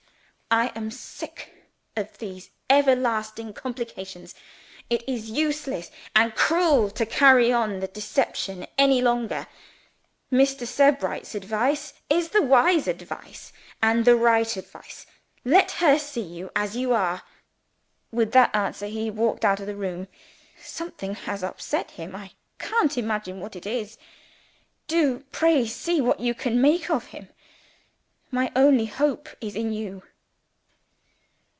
[0.53, 4.35] 'I am sick of these everlasting complications.
[4.89, 9.47] It is useless and cruel to carry on the deception any longer.
[10.29, 10.67] Mr.
[10.67, 15.05] Sebright's advice is the wise advice and the right advice.
[15.45, 17.21] Let her see you as you are.'
[18.11, 20.09] With that answer, he walked out of the room.
[20.61, 23.97] Something has upset him I can't imagine what it is.
[24.89, 27.29] Do pray see what you can make of him!
[28.31, 30.03] My only hope is in you."